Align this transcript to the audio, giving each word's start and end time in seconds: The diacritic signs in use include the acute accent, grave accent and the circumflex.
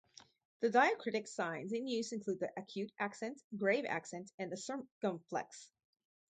The 0.61 0.69
diacritic 0.71 1.27
signs 1.27 1.73
in 1.73 1.85
use 1.85 2.11
include 2.11 2.39
the 2.39 2.51
acute 2.57 2.91
accent, 2.97 3.39
grave 3.55 3.85
accent 3.87 4.31
and 4.39 4.51
the 4.51 4.57
circumflex. 4.57 5.69